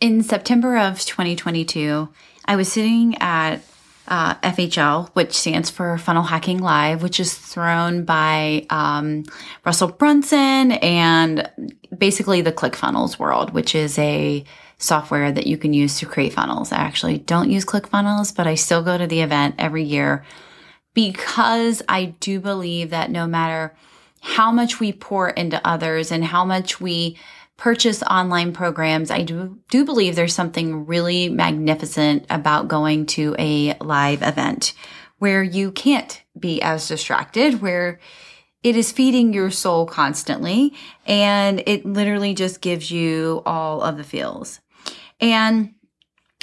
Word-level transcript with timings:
in 0.00 0.22
September 0.22 0.76
of 0.76 1.00
2022, 1.00 2.08
I 2.44 2.56
was 2.56 2.70
sitting 2.70 3.16
at 3.18 3.56
uh, 4.08 4.34
FHL, 4.36 5.08
which 5.14 5.32
stands 5.32 5.70
for 5.70 5.98
Funnel 5.98 6.22
Hacking 6.22 6.58
Live, 6.58 7.02
which 7.02 7.18
is 7.18 7.34
thrown 7.34 8.04
by 8.04 8.66
um, 8.70 9.24
Russell 9.64 9.88
Brunson 9.88 10.72
and 10.72 11.50
basically 11.96 12.40
the 12.40 12.52
ClickFunnels 12.52 13.18
world, 13.18 13.52
which 13.52 13.74
is 13.74 13.98
a 13.98 14.44
software 14.78 15.32
that 15.32 15.46
you 15.46 15.56
can 15.56 15.72
use 15.72 15.98
to 15.98 16.06
create 16.06 16.34
funnels. 16.34 16.70
I 16.70 16.76
actually 16.76 17.18
don't 17.18 17.50
use 17.50 17.64
ClickFunnels, 17.64 18.36
but 18.36 18.46
I 18.46 18.54
still 18.54 18.82
go 18.82 18.96
to 18.96 19.06
the 19.06 19.22
event 19.22 19.56
every 19.58 19.82
year 19.82 20.24
because 20.94 21.82
I 21.88 22.06
do 22.20 22.38
believe 22.40 22.90
that 22.90 23.10
no 23.10 23.26
matter 23.26 23.74
how 24.20 24.52
much 24.52 24.78
we 24.78 24.92
pour 24.92 25.30
into 25.30 25.66
others 25.66 26.12
and 26.12 26.24
how 26.24 26.44
much 26.44 26.80
we 26.80 27.16
purchase 27.56 28.02
online 28.02 28.52
programs, 28.52 29.10
I 29.10 29.22
do, 29.22 29.58
do 29.70 29.84
believe 29.84 30.14
there's 30.14 30.34
something 30.34 30.86
really 30.86 31.28
magnificent 31.28 32.26
about 32.28 32.68
going 32.68 33.06
to 33.06 33.34
a 33.38 33.74
live 33.78 34.22
event 34.22 34.74
where 35.18 35.42
you 35.42 35.72
can't 35.72 36.22
be 36.38 36.60
as 36.60 36.88
distracted, 36.88 37.62
where 37.62 37.98
it 38.62 38.76
is 38.76 38.92
feeding 38.92 39.32
your 39.32 39.50
soul 39.50 39.86
constantly 39.86 40.74
and 41.06 41.62
it 41.66 41.86
literally 41.86 42.34
just 42.34 42.60
gives 42.60 42.90
you 42.90 43.42
all 43.46 43.80
of 43.80 43.96
the 43.96 44.04
feels. 44.04 44.60
And 45.20 45.74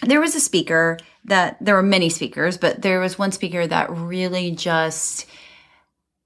there 0.04 0.21
was 0.21 0.35
a 0.35 0.40
speaker 0.40 0.98
that 1.26 1.57
there 1.62 1.76
were 1.76 1.84
many 1.84 2.09
speakers, 2.09 2.57
but 2.57 2.82
there 2.82 2.99
was 2.99 3.20
one 3.20 3.32
speaker 3.32 3.66
that 3.68 3.90
really 3.91 4.52
just, 4.52 5.26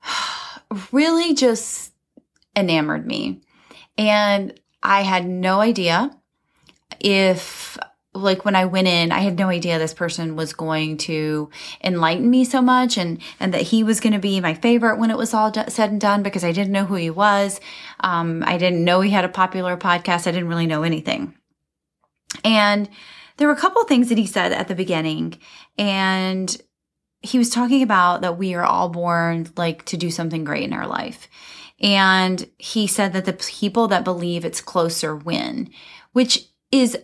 really 0.91 1.33
just 1.33 1.93
enamored 2.55 3.05
me. 3.05 3.41
And 3.97 4.59
I 4.87 5.01
had 5.01 5.27
no 5.27 5.59
idea 5.59 6.11
if 6.99 7.77
like 8.13 8.45
when 8.45 8.55
I 8.55 8.65
went 8.65 8.87
in, 8.87 9.11
I 9.11 9.19
had 9.19 9.37
no 9.37 9.49
idea 9.49 9.77
this 9.77 9.93
person 9.93 10.35
was 10.35 10.53
going 10.53 10.97
to 10.99 11.49
enlighten 11.83 12.29
me 12.29 12.45
so 12.45 12.61
much 12.61 12.97
and, 12.97 13.19
and 13.39 13.53
that 13.53 13.61
he 13.61 13.83
was 13.83 13.99
going 13.99 14.13
to 14.13 14.19
be 14.19 14.39
my 14.39 14.53
favorite 14.53 14.97
when 14.97 15.11
it 15.11 15.17
was 15.17 15.33
all 15.33 15.53
said 15.53 15.91
and 15.91 16.01
done 16.01 16.23
because 16.23 16.43
I 16.43 16.51
didn't 16.51 16.73
know 16.73 16.85
who 16.85 16.95
he 16.95 17.09
was. 17.09 17.59
Um, 17.99 18.43
I 18.45 18.57
didn't 18.57 18.83
know 18.83 19.01
he 19.01 19.11
had 19.11 19.25
a 19.25 19.29
popular 19.29 19.77
podcast. 19.77 20.25
I 20.25 20.31
didn't 20.31 20.47
really 20.47 20.67
know 20.67 20.83
anything. 20.83 21.35
And 22.43 22.89
there 23.37 23.47
were 23.47 23.53
a 23.53 23.59
couple 23.59 23.83
things 23.83 24.09
that 24.09 24.17
he 24.17 24.25
said 24.25 24.51
at 24.51 24.67
the 24.67 24.75
beginning 24.75 25.37
and 25.77 26.59
he 27.21 27.37
was 27.37 27.49
talking 27.49 27.81
about 27.81 28.21
that 28.21 28.37
we 28.37 28.53
are 28.53 28.63
all 28.63 28.89
born 28.89 29.47
like 29.57 29.85
to 29.85 29.97
do 29.97 30.11
something 30.11 30.43
great 30.43 30.63
in 30.63 30.73
our 30.73 30.87
life. 30.87 31.27
And 31.79 32.49
he 32.57 32.87
said 32.87 33.13
that 33.13 33.25
the 33.25 33.33
people 33.33 33.87
that 33.89 34.03
believe 34.03 34.45
it's 34.45 34.61
closer 34.61 35.15
win, 35.15 35.69
which 36.13 36.47
is 36.71 36.97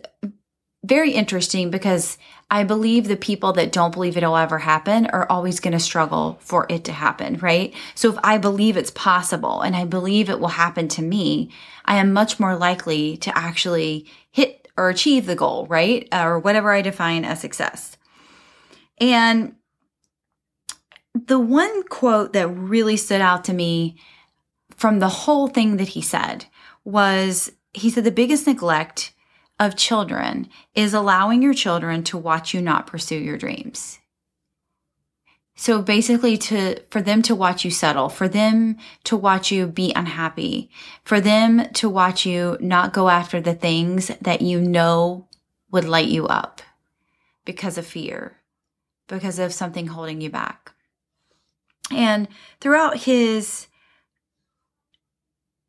very 0.84 1.12
interesting 1.12 1.70
because 1.70 2.18
I 2.50 2.64
believe 2.64 3.08
the 3.08 3.16
people 3.16 3.52
that 3.54 3.72
don't 3.72 3.92
believe 3.92 4.16
it'll 4.16 4.36
ever 4.36 4.58
happen 4.58 5.06
are 5.06 5.26
always 5.30 5.60
going 5.60 5.72
to 5.72 5.80
struggle 5.80 6.38
for 6.40 6.66
it 6.68 6.84
to 6.84 6.92
happen, 6.92 7.38
right? 7.38 7.74
So 7.94 8.10
if 8.10 8.18
I 8.22 8.38
believe 8.38 8.76
it's 8.76 8.90
possible 8.90 9.62
and 9.62 9.74
I 9.74 9.86
believe 9.86 10.28
it 10.28 10.40
will 10.40 10.48
happen 10.48 10.88
to 10.88 11.02
me, 11.02 11.50
I 11.84 11.96
am 11.96 12.12
much 12.12 12.38
more 12.38 12.54
likely 12.56 13.16
to 13.18 13.36
actually 13.36 14.06
hit 14.30 14.68
or 14.76 14.90
achieve 14.90 15.26
the 15.26 15.36
goal, 15.36 15.66
right? 15.66 16.06
Or 16.12 16.38
whatever 16.38 16.70
I 16.72 16.82
define 16.82 17.24
as 17.24 17.40
success. 17.40 17.96
And 19.00 19.54
the 21.14 21.38
one 21.38 21.84
quote 21.84 22.32
that 22.32 22.48
really 22.48 22.96
stood 22.96 23.20
out 23.20 23.44
to 23.44 23.54
me 23.54 23.96
from 24.76 24.98
the 24.98 25.08
whole 25.08 25.46
thing 25.46 25.76
that 25.76 25.88
he 25.88 26.02
said 26.02 26.46
was 26.84 27.52
he 27.72 27.88
said 27.88 28.04
the 28.04 28.10
biggest 28.10 28.46
neglect 28.46 29.12
of 29.60 29.76
children 29.76 30.48
is 30.74 30.92
allowing 30.92 31.40
your 31.40 31.54
children 31.54 32.02
to 32.02 32.18
watch 32.18 32.52
you 32.52 32.60
not 32.60 32.86
pursue 32.86 33.16
your 33.16 33.38
dreams. 33.38 34.00
So 35.56 35.80
basically 35.82 36.36
to 36.38 36.80
for 36.90 37.00
them 37.00 37.22
to 37.22 37.34
watch 37.34 37.64
you 37.64 37.70
settle, 37.70 38.08
for 38.08 38.26
them 38.26 38.76
to 39.04 39.16
watch 39.16 39.52
you 39.52 39.68
be 39.68 39.92
unhappy, 39.94 40.68
for 41.04 41.20
them 41.20 41.68
to 41.74 41.88
watch 41.88 42.26
you 42.26 42.56
not 42.60 42.92
go 42.92 43.08
after 43.08 43.40
the 43.40 43.54
things 43.54 44.08
that 44.20 44.42
you 44.42 44.60
know 44.60 45.28
would 45.70 45.84
light 45.84 46.08
you 46.08 46.26
up 46.26 46.60
because 47.44 47.78
of 47.78 47.86
fear, 47.86 48.38
because 49.06 49.38
of 49.38 49.52
something 49.52 49.86
holding 49.86 50.20
you 50.20 50.30
back. 50.30 50.73
And 51.90 52.28
throughout 52.60 52.98
his 52.98 53.68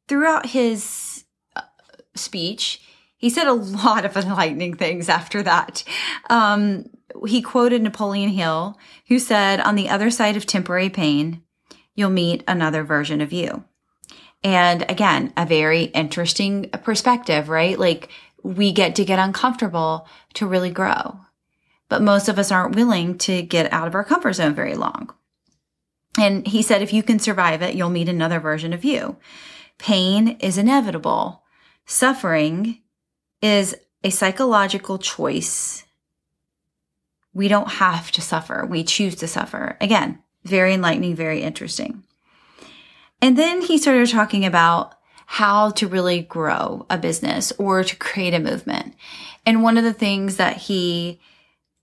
throughout 0.08 0.48
his 0.48 1.26
uh, 1.56 1.62
speech, 2.16 2.81
he 3.18 3.30
said 3.30 3.48
a 3.48 3.53
lot 3.53 4.06
of 4.06 4.16
enlightening 4.18 4.75
things 4.75 5.09
after 5.09 5.42
that. 5.44 5.84
Um, 6.30 6.86
he 7.28 7.42
quoted 7.42 7.81
Napoleon 7.81 8.30
Hill, 8.30 8.78
who 9.08 9.20
said, 9.20 9.59
On 9.59 9.75
the 9.75 9.90
other 9.90 10.12
side 10.12 10.38
of 10.38 10.46
temporary 10.46 10.90
pain, 10.90 11.42
you'll 11.96 12.09
meet 12.09 12.44
another 12.48 12.84
version 12.84 13.22
of 13.22 13.31
you. 13.31 13.64
And 14.44 14.86
again, 14.90 15.34
a 15.36 15.46
very 15.46 15.86
interesting 15.86 16.70
perspective, 16.84 17.50
right? 17.50 17.80
Like 17.80 18.09
we 18.44 18.72
get 18.72 18.96
to 18.96 19.06
get 19.06 19.18
uncomfortable 19.18 20.08
to 20.36 20.46
really 20.46 20.70
grow. 20.70 21.20
But 21.90 22.02
most 22.02 22.30
of 22.30 22.38
us 22.38 22.52
aren't 22.52 22.75
willing 22.75 23.18
to 23.20 23.42
get 23.42 23.72
out 23.74 23.88
of 23.88 23.96
our 23.96 24.04
comfort 24.04 24.34
zone 24.34 24.54
very 24.54 24.75
long. 24.75 25.14
And 26.18 26.48
he 26.48 26.62
said, 26.62 26.81
if 26.81 26.94
you 26.94 27.03
can 27.03 27.20
survive 27.20 27.62
it, 27.62 27.76
you'll 27.76 27.90
meet 27.90 28.09
another 28.09 28.40
version 28.40 28.74
of 28.74 28.86
you. 28.86 29.18
Pain 29.78 30.38
is 30.40 30.58
inevitable. 30.58 31.44
Suffering 31.86 32.81
is 33.42 33.76
a 34.03 34.09
psychological 34.09 34.98
choice. 34.98 35.84
We 37.34 37.48
don't 37.48 37.70
have 37.74 38.12
to 38.12 38.22
suffer. 38.22 38.66
We 38.66 38.84
choose 38.84 39.16
to 39.16 39.28
suffer. 39.28 39.78
Again, 39.81 40.20
very 40.44 40.74
enlightening, 40.74 41.16
very 41.16 41.42
interesting. 41.42 42.04
And 43.22 43.38
then 43.38 43.62
he 43.62 43.78
started 43.78 44.09
talking 44.09 44.46
about 44.46 44.94
how 45.25 45.72
to 45.72 45.88
really 45.88 46.22
grow 46.22 46.86
a 46.90 46.98
business 46.98 47.52
or 47.58 47.84
to 47.84 47.96
create 47.96 48.34
a 48.34 48.40
movement. 48.40 48.94
And 49.46 49.64
one 49.64 49.78
of 49.78 49.84
the 49.84 49.94
things 49.94 50.38
that 50.38 50.58
he 50.58 51.20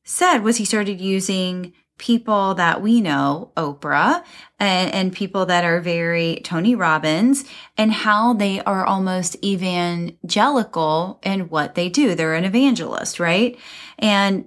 said 0.05 0.39
was 0.39 0.57
he 0.57 0.65
started 0.65 1.01
using 1.01 1.73
people 1.99 2.55
that 2.55 2.83
we 2.83 3.01
know, 3.01 3.53
Oprah, 3.57 4.25
and, 4.59 4.93
and, 4.93 5.13
people 5.13 5.47
that 5.47 5.65
are 5.65 5.81
very 5.81 6.41
Tony 6.43 6.75
Robbins, 6.75 7.45
and 7.77 7.93
how 7.93 8.33
they 8.33 8.61
are 8.63 8.85
almost 8.85 9.37
evangelical 9.45 11.21
in 11.23 11.49
what 11.49 11.75
they 11.75 11.89
do. 11.89 12.15
They're 12.15 12.35
an 12.35 12.45
evangelist, 12.45 13.21
right? 13.21 13.59
And 13.99 14.47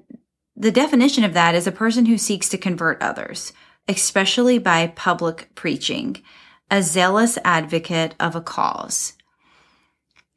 the 0.56 0.72
definition 0.72 1.23
of 1.23 1.33
that 1.33 1.56
is 1.56 1.67
a 1.67 1.72
person 1.72 2.06
who 2.06 2.17
seeks 2.17 2.50
to 2.50 2.57
convert 2.57 3.01
others, 3.01 3.53
especially 3.88 4.57
by 4.57 4.88
public 4.88 5.50
preaching, 5.56 6.17
a 6.72 6.81
zealous 6.81 7.38
advocate 7.44 8.16
of 8.19 8.35
a 8.35 8.41
cause. 8.41 9.13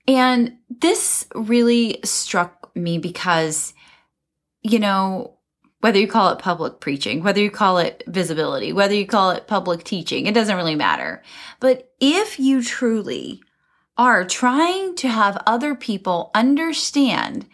And 0.07 0.57
this 0.69 1.27
really 1.35 2.01
struck 2.05 2.75
me 2.75 2.99
because, 2.99 3.75
you 4.63 4.79
know, 4.79 5.38
whether 5.81 5.99
you 5.99 6.09
call 6.09 6.31
it 6.31 6.39
public 6.39 6.81
preaching, 6.81 7.23
whether 7.23 7.41
you 7.41 7.51
call 7.51 7.79
it 7.79 8.03
visibility, 8.07 8.73
whether 8.73 8.95
you 8.95 9.07
call 9.07 9.31
it 9.31 9.47
public 9.47 9.85
teaching, 9.85 10.27
it 10.27 10.35
doesn't 10.35 10.57
really 10.57 10.75
matter. 10.75 11.23
But 11.61 11.93
if 12.01 12.41
you 12.41 12.63
truly 12.63 13.43
are 13.97 14.25
trying 14.25 14.97
to 14.97 15.09
have 15.09 15.43
other 15.47 15.75
people 15.75 16.31
understand 16.35 17.47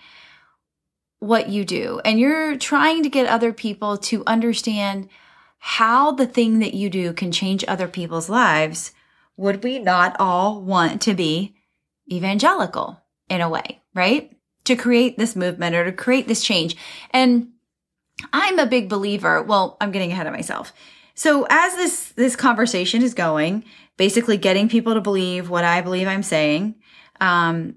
what 1.18 1.48
you 1.48 1.64
do 1.64 2.00
and 2.04 2.20
you're 2.20 2.56
trying 2.56 3.02
to 3.02 3.08
get 3.08 3.26
other 3.26 3.52
people 3.52 3.96
to 3.96 4.22
understand 4.26 5.08
how 5.58 6.12
the 6.12 6.26
thing 6.26 6.58
that 6.58 6.74
you 6.74 6.91
do 6.91 7.14
can 7.14 7.32
change 7.32 7.64
other 7.66 7.88
people's 7.88 8.28
lives, 8.28 8.92
would 9.36 9.64
we 9.64 9.78
not 9.78 10.14
all 10.18 10.60
want 10.60 11.00
to 11.02 11.14
be 11.14 11.54
evangelical 12.12 13.00
in 13.30 13.41
a 13.41 13.48
way, 13.48 13.80
right? 13.94 14.30
To 14.64 14.76
create 14.76 15.16
this 15.16 15.34
movement 15.34 15.74
or 15.74 15.86
to 15.86 15.92
create 15.92 16.28
this 16.28 16.44
change. 16.44 16.77
And 17.10 17.53
I'm 18.33 18.59
a 18.59 18.66
big 18.66 18.89
believer. 18.89 19.43
Well, 19.43 19.77
I'm 19.81 19.91
getting 19.91 20.13
ahead 20.13 20.27
of 20.27 20.33
myself. 20.33 20.72
So 21.15 21.47
as 21.49 21.75
this 21.77 22.11
this 22.11 22.37
conversation 22.37 23.03
is 23.03 23.15
going, 23.15 23.65
basically 23.97 24.37
getting 24.37 24.69
people 24.69 24.95
to 24.95 25.01
believe 25.01 25.49
what 25.49 25.65
I 25.65 25.81
believe 25.81 26.09
I'm 26.09 26.22
saying, 26.22 26.77
um, 27.21 27.77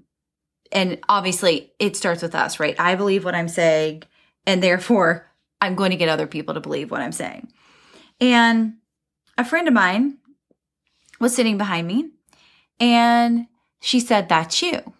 and 0.72 0.98
obviously 1.08 1.72
it 1.78 1.96
starts 1.96 2.22
with 2.22 2.34
us, 2.34 2.58
right? 2.58 2.78
I 2.78 2.96
believe 2.96 3.24
what 3.24 3.34
I'm 3.34 3.48
saying, 3.48 4.02
and 4.46 4.62
therefore 4.62 5.30
I'm 5.60 5.76
going 5.76 5.90
to 5.90 5.96
get 5.96 6.08
other 6.08 6.26
people 6.26 6.54
to 6.54 6.60
believe 6.60 6.90
what 6.90 7.00
I'm 7.00 7.12
saying. 7.12 7.52
And 8.20 8.74
a 9.36 9.44
friend 9.44 9.68
of 9.68 9.74
mine 9.74 10.18
was 11.20 11.34
sitting 11.34 11.58
behind 11.58 11.86
me, 11.86 12.10
and 12.80 13.46
she 13.80 14.00
said, 14.00 14.28
"That's 14.28 14.60
you." 14.62 14.94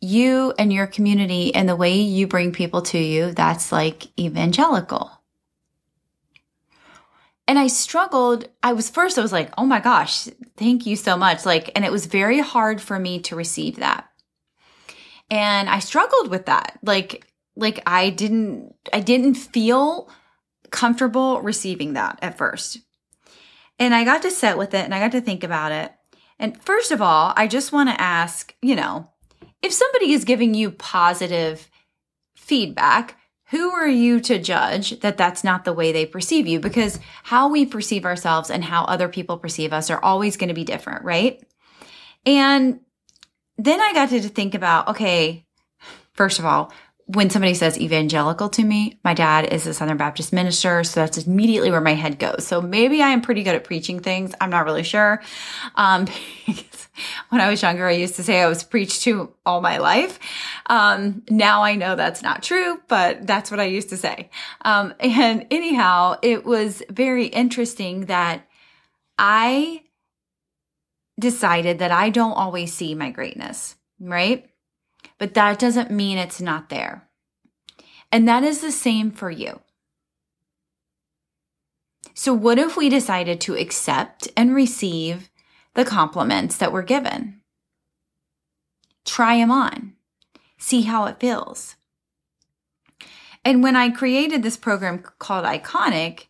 You 0.00 0.52
and 0.58 0.72
your 0.72 0.86
community 0.86 1.54
and 1.54 1.68
the 1.68 1.76
way 1.76 1.94
you 1.94 2.26
bring 2.26 2.52
people 2.52 2.82
to 2.82 2.98
you, 2.98 3.32
that's 3.32 3.72
like 3.72 4.06
evangelical. 4.18 5.10
And 7.48 7.58
I 7.58 7.68
struggled. 7.68 8.48
I 8.62 8.72
was 8.72 8.90
first, 8.90 9.18
I 9.18 9.22
was 9.22 9.32
like, 9.32 9.50
oh 9.56 9.64
my 9.64 9.80
gosh, 9.80 10.28
thank 10.56 10.84
you 10.84 10.96
so 10.96 11.16
much. 11.16 11.46
Like, 11.46 11.70
and 11.74 11.84
it 11.84 11.92
was 11.92 12.06
very 12.06 12.40
hard 12.40 12.80
for 12.80 12.98
me 12.98 13.20
to 13.20 13.36
receive 13.36 13.76
that. 13.76 14.08
And 15.30 15.68
I 15.68 15.78
struggled 15.78 16.30
with 16.30 16.46
that. 16.46 16.78
Like, 16.82 17.26
like 17.54 17.82
I 17.86 18.10
didn't, 18.10 18.74
I 18.92 19.00
didn't 19.00 19.34
feel 19.34 20.10
comfortable 20.70 21.40
receiving 21.40 21.94
that 21.94 22.18
at 22.20 22.36
first. 22.36 22.78
And 23.78 23.94
I 23.94 24.04
got 24.04 24.22
to 24.22 24.30
sit 24.30 24.58
with 24.58 24.74
it 24.74 24.84
and 24.84 24.94
I 24.94 25.00
got 25.00 25.12
to 25.12 25.20
think 25.20 25.44
about 25.44 25.72
it. 25.72 25.92
And 26.38 26.60
first 26.62 26.92
of 26.92 27.00
all, 27.00 27.32
I 27.36 27.46
just 27.46 27.72
want 27.72 27.88
to 27.88 28.00
ask, 28.00 28.54
you 28.60 28.74
know, 28.74 29.10
if 29.62 29.72
somebody 29.72 30.12
is 30.12 30.24
giving 30.24 30.54
you 30.54 30.70
positive 30.70 31.70
feedback, 32.34 33.18
who 33.50 33.70
are 33.70 33.88
you 33.88 34.20
to 34.20 34.38
judge 34.38 35.00
that 35.00 35.16
that's 35.16 35.44
not 35.44 35.64
the 35.64 35.72
way 35.72 35.92
they 35.92 36.04
perceive 36.04 36.46
you? 36.46 36.58
Because 36.58 36.98
how 37.22 37.48
we 37.48 37.64
perceive 37.64 38.04
ourselves 38.04 38.50
and 38.50 38.64
how 38.64 38.84
other 38.84 39.08
people 39.08 39.38
perceive 39.38 39.72
us 39.72 39.88
are 39.88 40.02
always 40.02 40.36
going 40.36 40.48
to 40.48 40.54
be 40.54 40.64
different, 40.64 41.04
right? 41.04 41.42
And 42.24 42.80
then 43.56 43.80
I 43.80 43.92
got 43.92 44.08
to 44.10 44.20
think 44.20 44.54
about, 44.54 44.88
okay, 44.88 45.46
first 46.12 46.38
of 46.38 46.44
all, 46.44 46.72
when 47.06 47.30
somebody 47.30 47.54
says 47.54 47.78
evangelical 47.78 48.48
to 48.48 48.64
me, 48.64 48.98
my 49.04 49.14
dad 49.14 49.52
is 49.52 49.64
a 49.66 49.72
Southern 49.72 49.96
Baptist 49.96 50.32
minister, 50.32 50.82
so 50.82 51.00
that's 51.00 51.24
immediately 51.24 51.70
where 51.70 51.80
my 51.80 51.94
head 51.94 52.18
goes. 52.18 52.44
So 52.44 52.60
maybe 52.60 53.00
I 53.00 53.10
am 53.10 53.22
pretty 53.22 53.44
good 53.44 53.54
at 53.54 53.62
preaching 53.62 54.00
things. 54.00 54.34
I'm 54.40 54.50
not 54.50 54.64
really 54.64 54.82
sure. 54.82 55.22
Um, 55.76 56.06
when 57.28 57.40
I 57.40 57.48
was 57.48 57.62
younger, 57.62 57.86
I 57.86 57.92
used 57.92 58.16
to 58.16 58.24
say 58.24 58.42
I 58.42 58.48
was 58.48 58.64
preached 58.64 59.02
to 59.02 59.32
all 59.44 59.60
my 59.60 59.78
life. 59.78 60.18
Um, 60.66 61.22
now 61.30 61.62
I 61.62 61.76
know 61.76 61.94
that's 61.94 62.22
not 62.22 62.42
true, 62.42 62.80
but 62.88 63.24
that's 63.24 63.52
what 63.52 63.60
I 63.60 63.64
used 63.64 63.90
to 63.90 63.96
say. 63.96 64.28
Um, 64.62 64.92
and 64.98 65.46
anyhow, 65.52 66.16
it 66.22 66.44
was 66.44 66.82
very 66.90 67.26
interesting 67.26 68.06
that 68.06 68.48
I 69.16 69.84
decided 71.20 71.78
that 71.78 71.92
I 71.92 72.10
don't 72.10 72.32
always 72.32 72.72
see 72.72 72.96
my 72.96 73.10
greatness, 73.10 73.76
right? 74.00 74.50
But 75.18 75.34
that 75.34 75.58
doesn't 75.58 75.90
mean 75.90 76.18
it's 76.18 76.40
not 76.40 76.68
there. 76.68 77.08
And 78.12 78.26
that 78.28 78.42
is 78.44 78.60
the 78.60 78.72
same 78.72 79.10
for 79.10 79.30
you. 79.30 79.60
So, 82.14 82.32
what 82.32 82.58
if 82.58 82.76
we 82.76 82.88
decided 82.88 83.40
to 83.42 83.56
accept 83.56 84.28
and 84.36 84.54
receive 84.54 85.28
the 85.74 85.84
compliments 85.84 86.56
that 86.56 86.72
we're 86.72 86.82
given? 86.82 87.42
Try 89.04 89.36
them 89.36 89.50
on, 89.50 89.94
see 90.56 90.82
how 90.82 91.04
it 91.04 91.20
feels. 91.20 91.76
And 93.44 93.62
when 93.62 93.76
I 93.76 93.90
created 93.90 94.42
this 94.42 94.56
program 94.56 95.04
called 95.18 95.44
Iconic, 95.44 96.26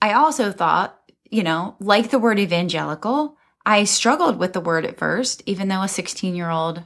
I 0.00 0.12
also 0.12 0.50
thought, 0.50 0.98
you 1.30 1.42
know, 1.42 1.76
like 1.78 2.10
the 2.10 2.18
word 2.18 2.38
evangelical, 2.38 3.36
I 3.66 3.84
struggled 3.84 4.38
with 4.38 4.54
the 4.54 4.60
word 4.60 4.84
at 4.84 4.98
first, 4.98 5.42
even 5.46 5.68
though 5.68 5.82
a 5.82 5.88
16 5.88 6.34
year 6.34 6.50
old 6.50 6.82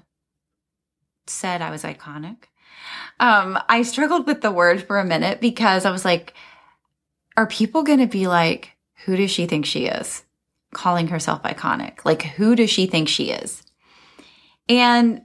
said 1.31 1.63
I 1.63 1.71
was 1.71 1.83
iconic. 1.83 2.45
Um, 3.21 3.59
I 3.69 3.83
struggled 3.83 4.27
with 4.27 4.41
the 4.41 4.53
word 4.53 4.83
for 4.83 4.99
a 4.99 5.05
minute 5.05 5.41
because 5.41 5.85
I 5.85 5.91
was 5.91 6.05
like, 6.05 6.35
are 7.37 7.47
people 7.47 7.83
going 7.83 8.01
to 8.01 8.07
be 8.07 8.27
like, 8.27 8.77
who 9.05 9.17
does 9.17 9.31
she 9.31 9.47
think 9.47 9.67
she 9.67 9.87
is? 9.87 10.25
Calling 10.73 11.09
herself 11.09 11.43
iconic. 11.43 12.05
Like, 12.05 12.23
who 12.23 12.55
does 12.55 12.71
she 12.71 12.87
think 12.87 13.09
she 13.09 13.31
is? 13.31 13.63
And 14.69 15.23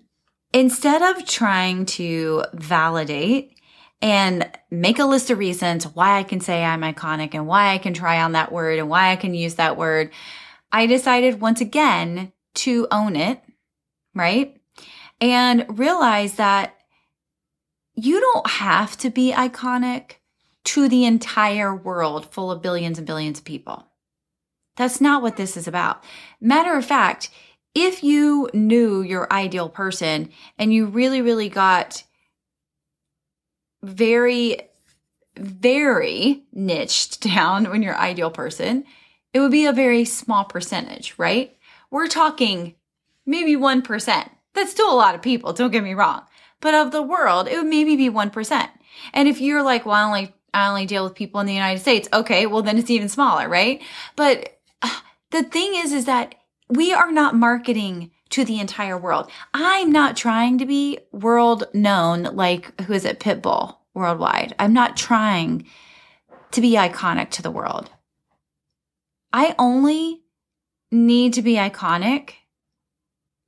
instead 0.54 1.02
of 1.02 1.26
trying 1.26 1.86
to 1.86 2.44
validate 2.54 3.60
and 4.02 4.50
make 4.70 5.00
a 5.00 5.06
list 5.06 5.30
of 5.30 5.38
reasons 5.38 5.86
why 5.88 6.20
I 6.20 6.24
can 6.24 6.40
say 6.40 6.64
I'm 6.64 6.82
iconic 6.82 7.34
and 7.34 7.48
why 7.48 7.74
I 7.74 7.78
can 7.78 7.94
try 7.94 8.22
on 8.22 8.34
that 8.34 8.52
word 8.52 8.80
and 8.80 8.90
why 8.90 9.12
I 9.12 9.16
can 9.16 9.34
use 9.34 9.56
that 9.56 9.78
word, 9.78 10.12
I 10.72 10.88
decided 10.88 11.42
once 11.42 11.62
again 11.62 12.32
to 12.56 12.88
own 12.92 13.16
it, 13.16 13.42
right? 14.14 14.60
And 15.24 15.66
realize 15.80 16.34
that 16.34 16.76
you 17.96 18.20
don't 18.20 18.50
have 18.50 18.98
to 18.98 19.10
be 19.10 19.32
iconic 19.32 20.16
to 20.66 20.90
the 20.90 21.06
entire 21.06 21.74
world 21.74 22.26
full 22.34 22.52
of 22.52 22.62
billions 22.62 22.98
and 22.98 23.08
billions 23.08 23.40
of 23.40 23.46
people. 23.46 23.88
That's 24.76 25.00
not 25.00 25.22
what 25.22 25.38
this 25.38 25.56
is 25.56 25.66
about. 25.66 26.04
Matter 26.42 26.76
of 26.76 26.84
fact, 26.84 27.30
if 27.74 28.04
you 28.04 28.50
knew 28.54 29.02
your 29.02 29.32
ideal 29.32 29.70
person 29.70 30.30
and 30.58 30.74
you 30.74 30.88
really, 30.88 31.22
really 31.22 31.48
got 31.48 32.04
very, 33.82 34.58
very 35.38 36.44
niched 36.52 37.22
down 37.34 37.70
when 37.70 37.82
your 37.82 37.96
ideal 37.96 38.30
person, 38.30 38.84
it 39.34 39.40
would 39.40 39.52
be 39.54 39.68
a 39.68 39.72
very 39.72 40.04
small 40.04 40.44
percentage, 40.44 41.14
right? 41.18 41.56
We're 41.90 42.08
talking 42.08 42.76
maybe 43.26 43.56
1%. 43.56 44.30
That's 44.54 44.72
still 44.72 44.94
a 44.94 44.96
lot 44.96 45.16
of 45.16 45.22
people, 45.22 45.54
don't 45.54 45.72
get 45.72 45.84
me 45.84 45.94
wrong. 45.94 46.24
But 46.62 46.74
of 46.74 46.92
the 46.92 47.02
world, 47.02 47.48
it 47.48 47.58
would 47.58 47.68
maybe 47.68 47.96
be 47.96 48.10
1%. 48.10 48.70
And 49.14 49.28
if 49.28 49.42
you're 49.42 49.64
like, 49.64 49.86
well, 49.86 49.96
I 49.96 50.04
only, 50.04 50.34
I 50.54 50.68
only 50.70 50.86
deal 50.86 51.04
with 51.04 51.16
people 51.16 51.40
in 51.40 51.48
the 51.48 51.54
United 51.54 51.80
States, 51.80 52.08
okay, 52.14 52.46
well, 52.46 52.62
then 52.62 52.78
it's 52.78 52.90
even 52.90 53.10
smaller, 53.10 53.50
right? 53.50 53.82
But 54.16 54.60
uh, 54.82 55.00
the 55.32 55.44
thing 55.44 55.74
is, 55.76 55.92
is 55.92 56.06
that 56.06 56.36
we 56.70 56.94
are 56.94 57.12
not 57.12 57.36
marketing 57.36 58.12
to 58.30 58.46
the 58.46 58.60
entire 58.60 58.98
world. 58.98 59.30
I'm 59.54 59.92
not 59.92 60.16
trying 60.16 60.58
to 60.60 60.66
be 60.66 61.00
world 61.12 61.66
known 61.74 62.24
like, 62.24 62.80
who 62.82 62.94
is 62.94 63.06
it, 63.06 63.20
Pitbull 63.20 63.78
worldwide. 63.94 64.56
I'm 64.58 64.74
not 64.74 64.98
trying 64.98 65.66
to 66.52 66.62
be 66.62 66.74
iconic 66.74 67.30
to 67.32 67.42
the 67.42 67.52
world. 67.52 67.90
I 69.32 69.56
only 69.60 70.24
need 70.92 71.34
to 71.34 71.42
be 71.42 71.56
iconic 71.56 72.36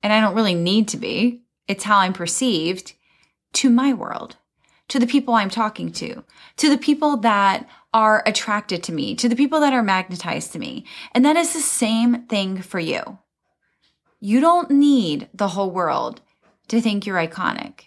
and 0.06 0.14
I 0.14 0.22
don't 0.22 0.36
really 0.36 0.54
need 0.54 0.88
to 0.90 0.98
be. 0.98 1.42
It's 1.68 1.84
how 1.84 1.98
I'm 1.98 2.14
perceived 2.14 2.94
to 3.54 3.72
my 3.72 3.92
world, 3.92 4.36
to 4.90 5.00
the 5.00 5.08
people 5.08 5.34
I'm 5.34 5.50
talking 5.50 5.92
to, 5.94 6.24
to 6.58 6.70
the 6.70 6.78
people 6.78 7.18
that 7.18 7.68
are 7.92 8.22
attracted 8.28 8.84
to 8.84 8.92
me, 8.92 9.16
to 9.16 9.28
the 9.28 9.36
people 9.36 9.60
that 9.62 9.74
are 9.74 9.82
magnetized 9.82 10.54
to 10.54 10.60
me. 10.60 10.86
And 11.14 11.26
that 11.26 11.38
is 11.38 11.54
the 11.54 11.60
same 11.60 12.28
thing 12.28 12.62
for 12.62 12.80
you. 12.80 13.18
You 14.20 14.42
don't 14.42 14.70
need 14.70 15.28
the 15.34 15.48
whole 15.48 15.72
world 15.72 16.22
to 16.68 16.80
think 16.80 17.08
you're 17.08 17.18
iconic. 17.18 17.86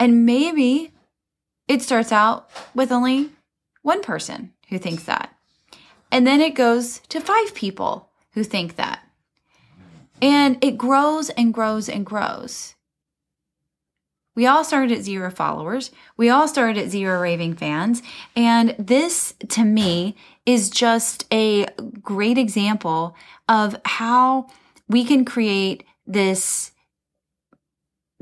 And 0.00 0.26
maybe 0.26 0.94
it 1.68 1.80
starts 1.80 2.10
out 2.10 2.50
with 2.74 2.90
only 2.90 3.30
one 3.82 4.02
person 4.02 4.52
who 4.68 4.78
thinks 4.78 5.04
that. 5.04 5.32
And 6.10 6.26
then 6.26 6.40
it 6.40 6.56
goes 6.56 6.98
to 7.10 7.20
five 7.20 7.54
people 7.54 8.10
who 8.32 8.42
think 8.42 8.74
that. 8.74 9.03
And 10.20 10.62
it 10.64 10.78
grows 10.78 11.30
and 11.30 11.52
grows 11.52 11.88
and 11.88 12.06
grows. 12.06 12.74
We 14.36 14.46
all 14.46 14.64
started 14.64 14.90
at 14.92 15.04
zero 15.04 15.30
followers. 15.30 15.92
We 16.16 16.28
all 16.28 16.48
started 16.48 16.76
at 16.78 16.90
zero 16.90 17.20
raving 17.20 17.54
fans. 17.54 18.02
And 18.34 18.74
this, 18.78 19.34
to 19.50 19.64
me, 19.64 20.16
is 20.44 20.70
just 20.70 21.24
a 21.32 21.66
great 22.02 22.36
example 22.36 23.14
of 23.48 23.76
how 23.84 24.48
we 24.88 25.04
can 25.04 25.24
create 25.24 25.84
this 26.06 26.72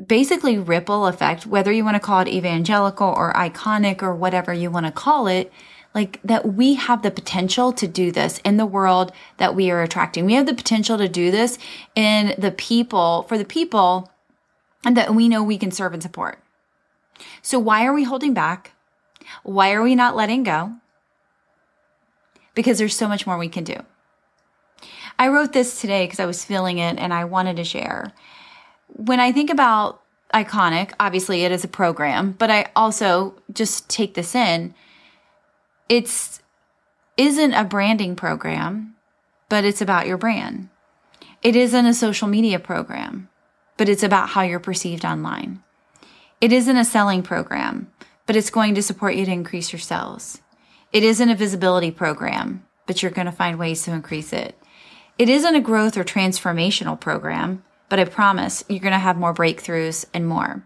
basically 0.05 0.59
ripple 0.59 1.07
effect, 1.07 1.47
whether 1.47 1.73
you 1.73 1.85
want 1.85 1.95
to 1.95 2.01
call 2.01 2.21
it 2.21 2.29
evangelical 2.29 3.09
or 3.09 3.33
iconic 3.33 4.03
or 4.03 4.15
whatever 4.15 4.53
you 4.53 4.71
want 4.71 4.87
to 4.87 4.93
call 4.93 5.27
it 5.27 5.53
like 5.95 6.21
that 6.25 6.55
we 6.55 6.75
have 6.75 7.03
the 7.03 7.11
potential 7.11 7.73
to 7.73 7.87
do 7.87 8.11
this 8.11 8.39
in 8.45 8.57
the 8.57 8.67
world 8.67 9.13
that 9.37 9.55
we 9.55 9.71
are 9.71 9.83
attracting. 9.83 10.25
We 10.25 10.35
have 10.35 10.47
the 10.47 10.55
potential 10.55 10.97
to 10.99 11.09
do 11.09 11.31
this 11.31 11.59
in 11.95 12.35
the 12.39 12.51
people, 12.51 13.25
for 13.29 13.37
the 13.37 13.45
people 13.45 14.11
and 14.85 14.97
that 14.97 15.15
we 15.15 15.29
know 15.29 15.43
we 15.43 15.59
can 15.59 15.71
serve 15.71 15.93
and 15.93 16.03
support. 16.03 16.39
So 17.43 17.59
why 17.59 17.85
are 17.85 17.93
we 17.93 18.05
holding 18.05 18.35
back? 18.35 18.73
Why 19.43 19.73
are 19.73 19.83
we 19.83 19.95
not 19.95 20.17
letting 20.17 20.43
go? 20.43 20.75
Because 22.55 22.79
there's 22.79 22.97
so 22.97 23.09
much 23.09 23.27
more 23.27 23.39
we 23.39 23.49
can 23.49 23.65
do. 23.65 23.77
I 25.19 25.29
wrote 25.29 25.53
this 25.53 25.81
today 25.81 26.05
because 26.05 26.21
I 26.21 26.27
was 26.27 26.45
feeling 26.45 26.79
it 26.79 26.99
and 26.99 27.15
I 27.15 27.25
wanted 27.25 27.57
to 27.57 27.65
share. 27.65 28.13
When 28.89 29.21
I 29.21 29.31
think 29.31 29.51
about 29.51 30.01
Iconic, 30.35 30.93
obviously 30.99 31.45
it 31.45 31.53
is 31.53 31.65
a 31.65 31.69
program, 31.69 32.33
but 32.33 32.51
I 32.51 32.71
also 32.75 33.35
just 33.53 33.89
take 33.89 34.15
this 34.15 34.35
in 34.35 34.75
it's 35.89 36.41
isn't 37.17 37.53
a 37.53 37.65
branding 37.65 38.17
program, 38.17 38.95
but 39.49 39.65
it's 39.65 39.83
about 39.83 40.07
your 40.07 40.17
brand. 40.17 40.69
It 41.43 41.57
isn't 41.57 41.87
a 41.87 41.95
social 41.95 42.29
media 42.29 42.59
program, 42.59 43.29
but 43.77 43.89
it's 43.89 44.03
about 44.03 44.31
how 44.31 44.43
you're 44.43 44.61
perceived 44.61 45.05
online. 45.05 45.63
It 46.41 46.53
isn't 46.53 46.77
a 46.77 46.85
selling 46.85 47.23
program, 47.23 47.93
but 48.27 48.37
it's 48.37 48.51
going 48.51 48.75
to 48.75 48.83
support 48.83 49.15
you 49.15 49.25
to 49.25 49.33
increase 49.33 49.73
your 49.73 49.81
sales. 49.81 50.41
It 50.93 51.03
isn't 51.03 51.29
a 51.29 51.35
visibility 51.35 51.91
program, 51.91 52.65
but 52.87 53.03
you're 53.03 53.13
going 53.13 53.27
to 53.27 53.33
find 53.33 53.59
ways 53.59 53.83
to 53.83 53.93
increase 53.93 54.33
it. 54.33 54.57
It 55.19 55.29
isn't 55.29 55.55
a 55.55 55.61
growth 55.61 55.97
or 55.97 56.05
transformational 56.05 56.99
program, 56.99 57.63
but 57.89 57.99
I 57.99 58.05
promise 58.05 58.65
you're 58.69 58.81
going 58.81 58.93
to 58.93 58.99
have 58.99 59.17
more 59.17 59.35
breakthroughs 59.35 60.07
and 60.15 60.27
more. 60.27 60.65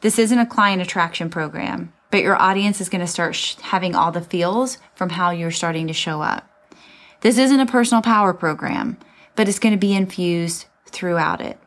This 0.00 0.18
isn't 0.18 0.38
a 0.38 0.46
client 0.46 0.82
attraction 0.82 1.30
program, 1.30 1.92
but 2.12 2.22
your 2.22 2.40
audience 2.40 2.80
is 2.80 2.88
going 2.88 3.00
to 3.00 3.06
start 3.08 3.34
sh- 3.34 3.56
having 3.62 3.96
all 3.96 4.12
the 4.12 4.20
feels 4.20 4.78
from 4.94 5.10
how 5.10 5.32
you're 5.32 5.50
starting 5.50 5.88
to 5.88 5.92
show 5.92 6.22
up. 6.22 6.48
This 7.22 7.38
isn't 7.38 7.58
a 7.58 7.66
personal 7.66 8.02
power 8.02 8.32
program, 8.32 8.98
but 9.34 9.48
it's 9.48 9.58
going 9.58 9.72
to 9.72 9.78
be 9.78 9.94
infused 9.94 10.66
throughout 10.86 11.40
it. 11.40 11.58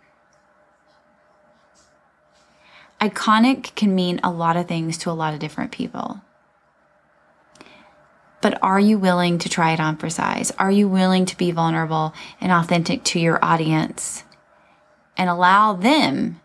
iconic 3.01 3.75
can 3.75 3.93
mean 3.93 4.19
a 4.23 4.31
lot 4.31 4.57
of 4.57 4.67
things 4.67 4.97
to 4.97 5.11
a 5.11 5.13
lot 5.13 5.33
of 5.33 5.39
different 5.39 5.71
people. 5.71 6.21
But 8.41 8.57
are 8.61 8.79
you 8.79 8.97
willing 8.97 9.39
to 9.39 9.49
try 9.49 9.73
it 9.73 9.79
on 9.79 9.97
for 9.97 10.09
size? 10.09 10.51
Are 10.57 10.71
you 10.71 10.87
willing 10.87 11.25
to 11.25 11.37
be 11.37 11.51
vulnerable 11.51 12.13
and 12.39 12.51
authentic 12.51 13.03
to 13.05 13.19
your 13.19 13.43
audience 13.43 14.23
and 15.17 15.29
allow 15.29 15.73
them 15.73 16.39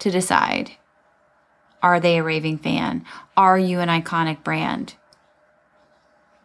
to 0.00 0.10
decide 0.10 0.72
are 1.82 2.00
they 2.00 2.18
a 2.18 2.22
raving 2.22 2.58
fan? 2.58 3.04
Are 3.36 3.58
you 3.58 3.80
an 3.80 3.88
iconic 3.88 4.42
brand? 4.42 4.94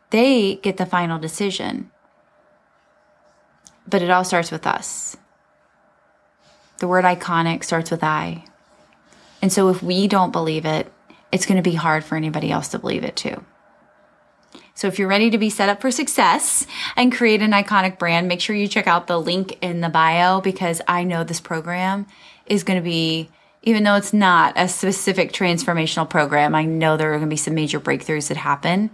They 0.10 0.56
get 0.56 0.78
the 0.78 0.86
final 0.86 1.20
decision. 1.20 1.92
But 3.88 4.02
it 4.02 4.10
all 4.10 4.24
starts 4.24 4.52
with 4.52 4.68
us. 4.68 5.18
The 6.80 6.88
word 6.88 7.06
iconic 7.06 7.64
starts 7.64 7.92
with 7.92 8.04
I. 8.04 8.44
And 9.42 9.52
so 9.52 9.70
if 9.70 9.82
we 9.82 10.08
don't 10.08 10.32
believe 10.32 10.66
it, 10.66 10.92
it's 11.32 11.46
going 11.46 11.58
to 11.58 11.70
be 11.70 11.76
hard 11.76 12.04
for 12.04 12.16
anybody 12.16 12.52
else 12.52 12.68
to 12.70 12.80
believe 12.80 13.04
it 13.04 13.16
too. 13.16 13.44
So 14.74 14.88
if 14.88 14.98
you're 14.98 15.08
ready 15.08 15.30
to 15.30 15.38
be 15.38 15.50
set 15.50 15.70
up 15.70 15.80
for 15.80 15.92
success 15.92 16.66
and 16.96 17.14
create 17.14 17.42
an 17.42 17.52
iconic 17.52 17.98
brand, 17.98 18.28
make 18.28 18.42
sure 18.42 18.56
you 18.56 18.68
check 18.68 18.88
out 18.88 19.08
the 19.08 19.20
link 19.20 19.58
in 19.62 19.82
the 19.82 19.90
bio 19.90 20.42
because 20.42 20.82
I 20.88 21.04
know 21.04 21.24
this 21.24 21.40
program 21.40 22.08
is 22.46 22.64
going 22.64 22.80
to 22.80 22.84
be, 22.84 23.30
even 23.64 23.84
though 23.84 23.96
it's 23.96 24.14
not 24.14 24.54
a 24.56 24.68
specific 24.68 25.32
transformational 25.32 26.10
program, 26.10 26.56
I 26.56 26.64
know 26.64 26.98
there 26.98 27.14
are 27.14 27.18
going 27.18 27.30
to 27.30 27.34
be 27.34 27.38
some 27.38 27.54
major 27.54 27.80
breakthroughs 27.80 28.30
that 28.30 28.38
happen. 28.38 28.90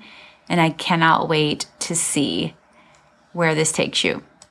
And 0.49 0.59
I 0.59 0.69
cannot 0.71 1.29
wait 1.29 1.67
to 1.79 1.95
see 1.95 2.55
where 3.33 3.55
this 3.55 3.71
takes 3.71 4.03
you. 4.03 4.23